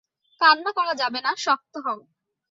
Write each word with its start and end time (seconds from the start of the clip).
কান্না 0.41 0.71
করা 0.77 0.93
যাবে 1.01 1.19
না, 1.25 1.31
শক্ত 1.37 1.73
হও। 1.85 1.99